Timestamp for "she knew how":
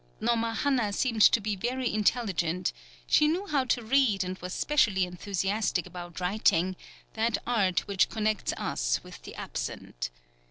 3.05-3.65